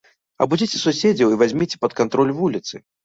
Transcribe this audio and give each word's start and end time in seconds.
Абудзіце 0.45 0.79
суседзяў 0.85 1.35
і 1.35 1.37
вазьміце 1.41 1.81
пад 1.85 1.91
кантроль 2.01 2.35
вуліцы! 2.39 2.75